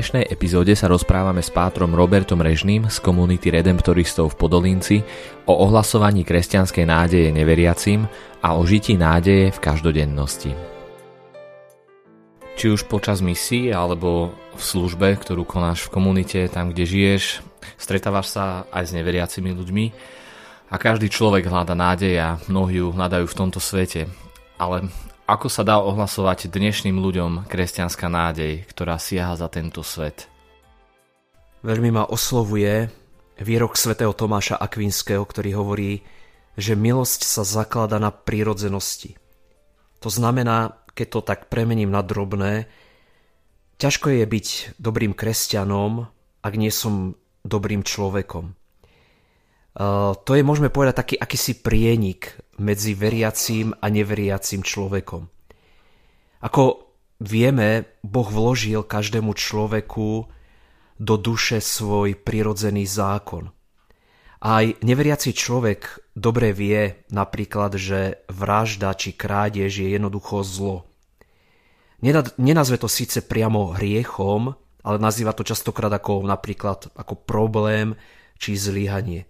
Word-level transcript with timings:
Dnešnej 0.00 0.32
epizóde 0.32 0.72
sa 0.72 0.88
rozprávame 0.88 1.44
s 1.44 1.52
pátrom 1.52 1.92
Robertom 1.92 2.40
Režným 2.40 2.88
z 2.88 3.04
komunity 3.04 3.52
Redemptoristov 3.52 4.32
v 4.32 4.48
Podolínci 4.48 4.96
o 5.44 5.52
ohlasovaní 5.60 6.24
kresťanskej 6.24 6.88
nádeje 6.88 7.28
neveriacím 7.28 8.08
a 8.40 8.56
o 8.56 8.64
žití 8.64 8.96
nádeje 8.96 9.52
v 9.52 9.58
každodennosti 9.60 10.56
či 12.56 12.72
už 12.72 12.88
počas 12.88 13.20
misií 13.20 13.76
alebo 13.76 14.32
v 14.56 14.62
službe, 14.64 15.20
ktorú 15.20 15.44
konáš 15.44 15.84
v 15.84 15.92
komunite, 15.92 16.48
tam 16.48 16.72
kde 16.72 16.88
žiješ, 16.88 17.44
stretávaš 17.76 18.32
sa 18.32 18.64
aj 18.72 18.88
s 18.88 18.96
neveriacimi 18.96 19.52
ľuďmi 19.52 19.84
a 20.72 20.80
každý 20.80 21.12
človek 21.12 21.44
hľada 21.44 21.76
nádej 21.76 22.16
a 22.16 22.40
mnohí 22.48 22.80
ju 22.80 22.88
hľadajú 22.88 23.28
v 23.28 23.36
tomto 23.36 23.60
svete. 23.60 24.08
Ale 24.56 24.88
ako 25.30 25.46
sa 25.46 25.62
dá 25.62 25.78
ohlasovať 25.78 26.50
dnešným 26.50 26.98
ľuďom 26.98 27.46
kresťanská 27.46 28.10
nádej, 28.10 28.66
ktorá 28.66 28.98
siaha 28.98 29.38
za 29.38 29.46
tento 29.46 29.86
svet? 29.86 30.26
Veľmi 31.62 31.94
ma 31.94 32.02
oslovuje 32.10 32.90
výrok 33.38 33.78
svätého 33.78 34.10
Tomáša 34.10 34.58
Akvinského, 34.58 35.22
ktorý 35.22 35.54
hovorí, 35.54 36.02
že 36.58 36.74
milosť 36.74 37.22
sa 37.22 37.46
zaklada 37.46 38.02
na 38.02 38.10
prírodzenosti. 38.10 39.14
To 40.02 40.10
znamená, 40.10 40.82
keď 40.98 41.06
to 41.06 41.20
tak 41.22 41.46
premením 41.46 41.94
na 41.94 42.02
drobné, 42.02 42.66
ťažko 43.78 44.10
je 44.10 44.24
byť 44.26 44.46
dobrým 44.82 45.14
kresťanom, 45.14 46.10
ak 46.42 46.54
nie 46.58 46.74
som 46.74 47.14
dobrým 47.46 47.86
človekom. 47.86 48.59
Uh, 49.70 50.18
to 50.26 50.34
je, 50.34 50.42
môžeme 50.42 50.72
povedať, 50.72 50.94
taký 50.98 51.14
akýsi 51.16 51.62
prienik 51.62 52.34
medzi 52.58 52.98
veriacím 52.98 53.70
a 53.78 53.86
neveriacím 53.86 54.66
človekom. 54.66 55.30
Ako 56.42 56.62
vieme, 57.22 58.00
Boh 58.02 58.26
vložil 58.26 58.82
každému 58.82 59.36
človeku 59.36 60.26
do 61.00 61.14
duše 61.16 61.62
svoj 61.62 62.18
prirodzený 62.18 62.84
zákon– 62.84 63.50
aj 64.40 64.80
neveriaci 64.80 65.36
človek 65.36 66.00
dobre 66.16 66.56
vie 66.56 67.04
napríklad, 67.12 67.76
že 67.76 68.24
vražda 68.32 68.96
či 68.96 69.12
krádež 69.12 69.84
je 69.84 69.92
jednoducho 69.92 70.40
zlo. 70.40 70.88
Nenazve 72.40 72.80
to 72.80 72.88
síce 72.88 73.20
priamo 73.20 73.76
hriechom, 73.76 74.56
ale 74.80 74.96
nazýva 74.96 75.36
to 75.36 75.44
častokrát 75.44 75.92
ako 75.92 76.24
napríklad 76.24 76.88
ako 76.96 77.20
problém 77.20 78.00
či 78.40 78.56
zlyhanie. 78.56 79.28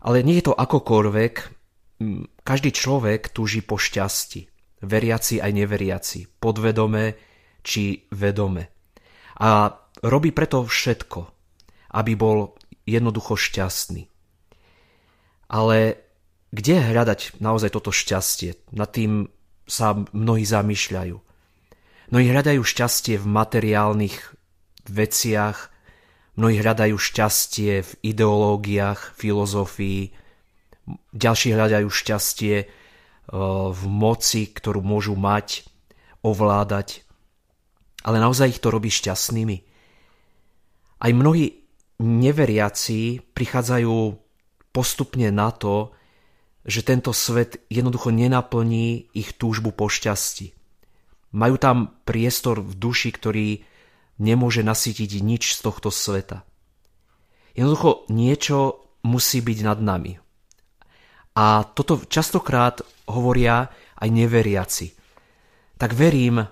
Ale 0.00 0.24
nie 0.24 0.40
je 0.40 0.48
to 0.48 0.54
akokoľvek, 0.56 1.34
každý 2.40 2.70
človek 2.72 3.28
túži 3.30 3.60
po 3.60 3.76
šťastí, 3.76 4.48
veriaci 4.80 5.44
aj 5.44 5.52
neveriaci, 5.52 6.18
podvedome 6.40 7.20
či 7.60 8.08
vedome. 8.08 8.72
A 9.40 9.76
robí 10.00 10.32
preto 10.32 10.64
všetko, 10.64 11.20
aby 11.92 12.12
bol 12.16 12.56
jednoducho 12.88 13.36
šťastný. 13.36 14.08
Ale 15.50 15.78
kde 16.50 16.76
hľadať 16.82 17.38
naozaj 17.38 17.70
toto 17.70 17.94
šťastie? 17.94 18.72
Nad 18.74 18.90
tým 18.90 19.30
sa 19.70 19.94
mnohí 19.94 20.42
zamýšľajú. 20.42 21.16
Mnohí 22.10 22.26
hľadajú 22.26 22.62
šťastie 22.62 23.22
v 23.22 23.26
materiálnych 23.26 24.16
veciach, 24.90 25.69
mnohí 26.40 26.56
hľadajú 26.64 26.96
šťastie 26.96 27.84
v 27.84 27.90
ideológiách, 28.00 29.12
filozofii, 29.12 30.08
ďalší 31.12 31.52
hľadajú 31.52 31.88
šťastie 31.92 32.56
e, 32.64 32.66
v 33.68 33.82
moci, 33.84 34.48
ktorú 34.48 34.80
môžu 34.80 35.20
mať, 35.20 35.68
ovládať. 36.24 37.04
Ale 38.00 38.16
naozaj 38.16 38.56
ich 38.56 38.62
to 38.64 38.72
robí 38.72 38.88
šťastnými. 38.88 39.56
Aj 41.04 41.12
mnohí 41.12 41.60
neveriaci 42.00 43.20
prichádzajú 43.36 43.96
postupne 44.72 45.28
na 45.28 45.52
to, 45.52 45.92
že 46.64 46.84
tento 46.84 47.12
svet 47.12 47.60
jednoducho 47.68 48.08
nenaplní 48.12 49.12
ich 49.12 49.36
túžbu 49.36 49.76
po 49.76 49.92
šťastí. 49.92 50.56
Majú 51.36 51.56
tam 51.60 51.76
priestor 52.08 52.64
v 52.64 52.72
duši, 52.80 53.12
ktorý 53.12 53.48
nemôže 54.20 54.60
nasytiť 54.60 55.24
nič 55.24 55.56
z 55.56 55.58
tohto 55.64 55.88
sveta. 55.88 56.44
Jednoducho 57.56 58.06
niečo 58.12 58.86
musí 59.02 59.40
byť 59.40 59.58
nad 59.64 59.80
nami. 59.80 60.20
A 61.34 61.64
toto 61.64 62.04
častokrát 62.04 62.84
hovoria 63.08 63.72
aj 63.96 64.08
neveriaci. 64.12 64.86
Tak 65.80 65.96
verím, 65.96 66.44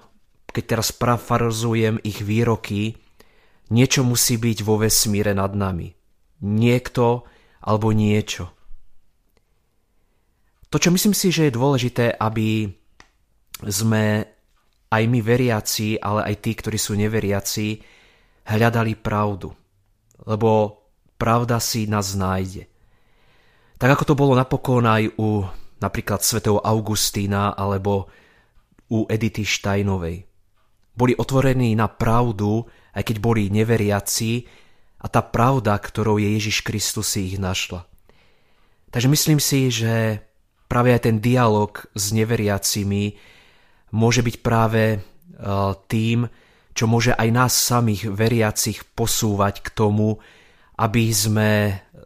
keď 0.49 0.65
teraz 0.65 0.97
parafrazujem 0.97 2.01
ich 2.01 2.25
výroky, 2.25 2.97
Niečo 3.69 4.01
musí 4.01 4.41
byť 4.41 4.59
vo 4.65 4.81
vesmíre 4.81 5.37
nad 5.37 5.53
nami. 5.53 5.93
Niekto 6.41 7.29
alebo 7.61 7.93
niečo. 7.93 8.49
To, 10.73 10.77
čo 10.81 10.89
myslím 10.93 11.13
si, 11.13 11.29
že 11.33 11.49
je 11.49 11.59
dôležité, 11.59 12.17
aby 12.17 12.69
sme 13.69 14.25
aj 14.89 15.03
my 15.05 15.21
veriaci, 15.21 16.01
ale 16.01 16.33
aj 16.33 16.35
tí, 16.41 16.53
ktorí 16.57 16.79
sú 16.81 16.97
neveriaci, 16.97 17.81
hľadali 18.49 18.97
pravdu. 18.97 19.53
Lebo 20.25 20.81
pravda 21.21 21.61
si 21.61 21.85
nás 21.85 22.17
nájde. 22.17 22.67
Tak 23.79 23.95
ako 23.95 24.05
to 24.09 24.15
bolo 24.19 24.33
napokon 24.35 24.89
aj 24.89 25.15
u 25.21 25.47
napríklad 25.79 26.25
svätého 26.25 26.59
Augustína 26.59 27.55
alebo 27.55 28.11
u 28.91 29.07
Edity 29.07 29.47
Štajnovej. 29.47 30.27
Boli 30.99 31.15
otvorení 31.15 31.79
na 31.79 31.87
pravdu 31.87 32.67
aj 32.99 33.07
keď 33.07 33.17
boli 33.23 33.47
neveriaci 33.47 34.43
a 34.99 35.07
tá 35.07 35.23
pravda, 35.23 35.79
ktorou 35.79 36.19
je 36.19 36.35
Ježiš 36.35 36.67
Kristus 36.67 37.15
si 37.15 37.31
ich 37.31 37.39
našla. 37.39 37.87
Takže 38.91 39.07
myslím 39.07 39.39
si, 39.39 39.71
že 39.71 40.19
práve 40.67 40.91
aj 40.91 41.07
ten 41.07 41.23
dialog 41.23 41.79
s 41.95 42.11
neveriacimi 42.11 43.15
môže 43.95 44.21
byť 44.25 44.37
práve 44.43 44.83
e, 44.95 44.99
tým, 45.87 46.29
čo 46.73 46.85
môže 46.87 47.15
aj 47.15 47.29
nás 47.31 47.53
samých 47.53 48.11
veriacich 48.11 48.85
posúvať 48.95 49.63
k 49.65 49.69
tomu, 49.75 50.19
aby 50.79 51.05
sme 51.11 51.51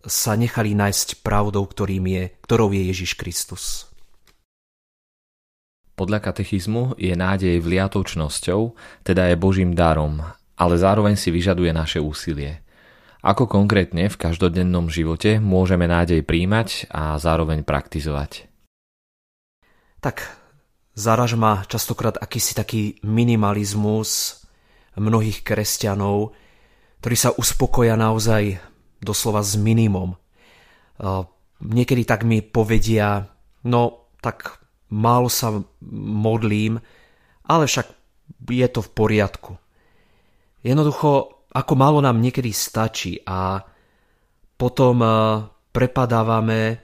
sa 0.03 0.35
nechali 0.35 0.73
nájsť 0.73 1.23
pravdou, 1.23 1.69
ktorým 1.69 2.09
je, 2.09 2.23
ktorou 2.43 2.73
je 2.73 2.83
Ježiš 2.91 3.15
Kristus. 3.15 3.65
Podľa 5.93 6.25
katechizmu 6.25 6.97
je 6.97 7.13
nádej 7.13 7.61
vliatočnosťou, 7.61 8.61
teda 9.05 9.29
je 9.29 9.37
Božím 9.37 9.77
darom 9.77 10.25
ale 10.63 10.79
zároveň 10.79 11.19
si 11.19 11.35
vyžaduje 11.35 11.75
naše 11.75 11.99
úsilie. 11.99 12.63
Ako 13.23 13.47
konkrétne 13.47 14.11
v 14.11 14.19
každodennom 14.19 14.91
živote 14.91 15.39
môžeme 15.39 15.87
nádej 15.87 16.27
príjmať 16.27 16.91
a 16.91 17.19
zároveň 17.19 17.63
praktizovať? 17.63 18.51
Tak 20.03 20.42
zaraž 20.95 21.35
ma 21.35 21.65
častokrát 21.65 22.21
akýsi 22.21 22.53
taký 22.53 23.01
minimalizmus 23.05 24.43
mnohých 24.97 25.41
kresťanov, 25.41 26.37
ktorí 27.01 27.17
sa 27.17 27.33
uspokoja 27.33 27.97
naozaj 27.97 28.61
doslova 29.01 29.41
s 29.41 29.57
minimum. 29.57 30.15
Niekedy 31.63 32.03
tak 32.05 32.23
mi 32.29 32.45
povedia, 32.45 33.27
no 33.67 34.11
tak 34.21 34.63
málo 34.93 35.33
sa 35.33 35.65
modlím, 35.97 36.79
ale 37.49 37.65
však 37.67 37.87
je 38.51 38.69
to 38.69 38.81
v 38.85 38.91
poriadku. 38.93 39.53
Jednoducho, 40.63 41.43
ako 41.51 41.73
málo 41.75 41.99
nám 41.99 42.23
niekedy 42.23 42.55
stačí 42.55 43.19
a 43.27 43.59
potom 44.55 45.03
eh, 45.03 45.11
prepadávame 45.75 46.79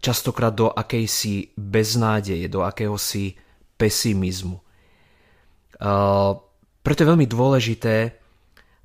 častokrát 0.00 0.52
do 0.56 0.72
akejsi 0.72 1.52
beznádeje, 1.56 2.48
do 2.48 2.64
akéhosi 2.64 3.36
pesimizmu. 3.78 4.58
Eh, 5.78 6.32
preto 6.82 6.98
je 7.02 7.10
veľmi 7.10 7.28
dôležité, 7.30 7.96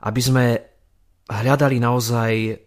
aby 0.05 0.21
sme 0.21 0.45
hľadali 1.25 1.81
naozaj 1.81 2.31
eh, 2.45 2.57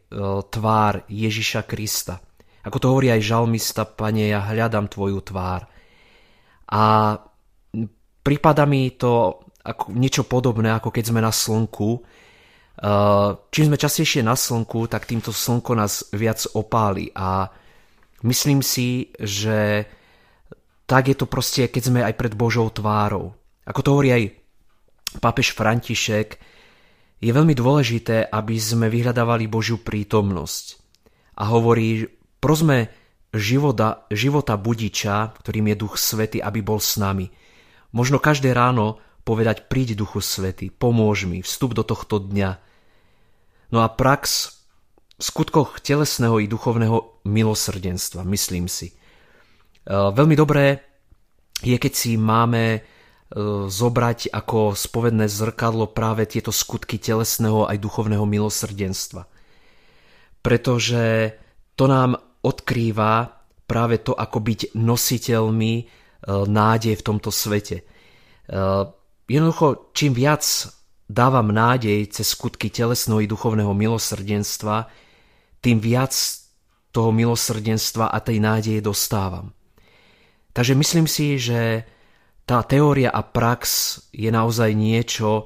tvár 0.50 1.06
Ježiša 1.06 1.62
Krista. 1.64 2.18
Ako 2.66 2.82
to 2.82 2.90
hovorí 2.90 3.14
aj 3.14 3.22
žalmista, 3.22 3.86
Pane, 3.86 4.26
ja 4.26 4.42
hľadám 4.42 4.90
Tvoju 4.90 5.22
tvár. 5.22 5.70
A 6.66 7.14
prípada 8.26 8.66
mi 8.66 8.90
to 8.98 9.38
ako 9.62 9.94
niečo 9.94 10.26
podobné, 10.26 10.74
ako 10.74 10.90
keď 10.90 11.04
sme 11.14 11.22
na 11.22 11.30
slnku. 11.30 12.02
Čím 13.54 13.64
sme 13.70 13.78
častejšie 13.78 14.26
na 14.26 14.34
slnku, 14.34 14.90
tak 14.90 15.06
týmto 15.06 15.30
slnko 15.30 15.78
nás 15.78 16.10
viac 16.10 16.42
opáli. 16.58 17.10
A 17.14 17.46
myslím 18.26 18.66
si, 18.66 19.14
že 19.18 19.86
tak 20.86 21.10
je 21.10 21.16
to 21.18 21.26
proste, 21.26 21.66
keď 21.66 21.82
sme 21.82 22.00
aj 22.02 22.14
pred 22.14 22.32
Božou 22.38 22.70
tvárou. 22.70 23.34
Ako 23.66 23.82
to 23.82 23.92
hovorí 23.94 24.10
aj 24.14 24.24
pápež 25.18 25.52
František, 25.52 26.38
je 27.16 27.30
veľmi 27.32 27.56
dôležité, 27.56 28.28
aby 28.28 28.54
sme 28.60 28.86
vyhľadávali 28.92 29.50
Božiu 29.50 29.82
prítomnosť. 29.82 30.78
A 31.42 31.50
hovorí, 31.50 32.06
prosme 32.38 32.92
života, 33.34 34.06
života 34.12 34.54
budiča, 34.56 35.36
ktorým 35.42 35.72
je 35.72 35.76
Duch 35.76 35.96
Svety, 35.96 36.38
aby 36.40 36.60
bol 36.60 36.80
s 36.80 36.96
nami. 37.00 37.28
Možno 37.92 38.20
každé 38.20 38.52
ráno 38.52 39.00
povedať, 39.26 39.66
príď 39.66 39.98
Duchu 39.98 40.22
Svety, 40.22 40.70
pomôž 40.70 41.26
mi, 41.26 41.42
vstup 41.42 41.74
do 41.74 41.82
tohto 41.82 42.22
dňa. 42.22 42.50
No 43.74 43.82
a 43.82 43.88
prax 43.90 44.54
v 45.16 45.22
skutkoch 45.24 45.80
telesného 45.80 46.38
i 46.38 46.46
duchovného 46.46 47.24
milosrdenstva, 47.24 48.22
myslím 48.28 48.68
si. 48.68 48.95
E, 49.86 49.94
veľmi 49.94 50.34
dobré 50.34 50.82
je, 51.62 51.78
keď 51.78 51.92
si 51.94 52.18
máme 52.18 52.82
E, 53.26 53.66
zobrať 53.66 54.30
ako 54.30 54.78
spovedné 54.78 55.26
zrkadlo 55.26 55.90
práve 55.90 56.30
tieto 56.30 56.54
skutky 56.54 57.02
telesného 57.02 57.66
aj 57.66 57.82
duchovného 57.82 58.22
milosrdenstva. 58.22 59.26
Pretože 60.46 61.34
to 61.74 61.90
nám 61.90 62.14
odkrýva 62.46 63.42
práve 63.66 63.98
to, 63.98 64.14
ako 64.14 64.38
byť 64.38 64.60
nositeľmi 64.78 65.74
e, 65.74 65.84
nádej 66.46 66.94
v 66.94 67.06
tomto 67.06 67.34
svete. 67.34 67.82
Jednoducho, 69.26 69.90
čím 69.90 70.14
viac 70.14 70.46
dávam 71.10 71.50
nádej 71.50 72.14
cez 72.14 72.30
skutky 72.30 72.70
telesného 72.70 73.18
i 73.18 73.26
duchovného 73.26 73.74
milosrdenstva, 73.74 74.86
tým 75.58 75.82
viac 75.82 76.14
toho 76.94 77.10
milosrdenstva 77.10 78.06
a 78.06 78.22
tej 78.22 78.38
nádeje 78.38 78.78
dostávam. 78.78 79.55
Takže 80.56 80.72
myslím 80.72 81.04
si, 81.04 81.36
že 81.36 81.84
tá 82.48 82.64
teória 82.64 83.12
a 83.12 83.20
prax 83.20 84.00
je 84.08 84.32
naozaj 84.32 84.72
niečo, 84.72 85.44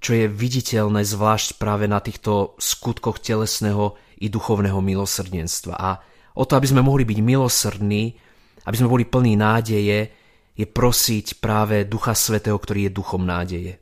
čo 0.00 0.10
je 0.16 0.32
viditeľné 0.32 1.04
zvlášť 1.04 1.60
práve 1.60 1.84
na 1.84 2.00
týchto 2.00 2.56
skutkoch 2.56 3.20
telesného 3.20 4.00
i 4.24 4.32
duchovného 4.32 4.80
milosrdenstva. 4.80 5.74
A 5.76 6.00
o 6.40 6.48
to, 6.48 6.56
aby 6.56 6.72
sme 6.72 6.80
mohli 6.80 7.04
byť 7.04 7.18
milosrdní, 7.20 8.16
aby 8.64 8.76
sme 8.80 8.88
boli 8.88 9.04
plní 9.04 9.36
nádeje, 9.36 10.08
je 10.56 10.64
prosiť 10.64 11.36
práve 11.36 11.84
Ducha 11.84 12.16
Svetého, 12.16 12.56
ktorý 12.56 12.88
je 12.88 12.96
duchom 12.96 13.28
nádeje. 13.28 13.76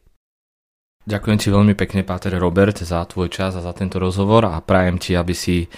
Ďakujem 1.07 1.39
ti 1.39 1.49
veľmi 1.55 1.79
pekne, 1.79 2.03
Páter 2.03 2.35
Robert, 2.35 2.83
za 2.83 3.05
tvoj 3.07 3.31
čas 3.31 3.55
a 3.55 3.63
za 3.63 3.71
tento 3.71 4.03
rozhovor 4.03 4.51
a 4.51 4.59
prajem 4.59 4.99
ti, 4.99 5.15
aby 5.15 5.37
si 5.37 5.71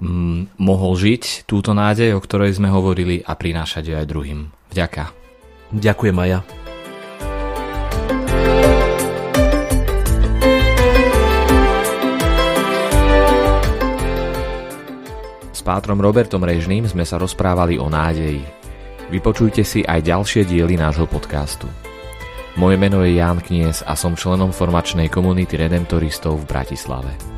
mm, 0.00 0.60
mohol 0.60 0.92
žiť 0.96 1.48
túto 1.48 1.72
nádej, 1.72 2.16
o 2.16 2.20
ktorej 2.20 2.56
sme 2.56 2.72
hovorili 2.72 3.22
a 3.24 3.32
prinášať 3.36 3.82
ju 3.90 3.94
aj 3.96 4.06
druhým. 4.08 4.40
Vďaka. 4.72 5.04
Ďakujem 5.72 6.16
aj 6.16 6.28
ja. 6.30 6.40
S 15.50 15.60
pátrom 15.66 15.98
Robertom 15.98 16.44
Režným 16.46 16.86
sme 16.86 17.02
sa 17.02 17.18
rozprávali 17.18 17.80
o 17.80 17.90
nádeji. 17.90 18.44
Vypočujte 19.10 19.62
si 19.62 19.86
aj 19.86 20.02
ďalšie 20.06 20.46
diely 20.46 20.78
nášho 20.78 21.06
podcastu. 21.06 21.66
Moje 22.56 22.80
meno 22.80 23.04
je 23.04 23.20
Ján 23.20 23.44
Knies 23.44 23.84
a 23.84 23.92
som 23.92 24.16
členom 24.16 24.48
formačnej 24.48 25.12
komunity 25.12 25.60
redemptoristov 25.60 26.40
v 26.40 26.48
Bratislave. 26.48 27.35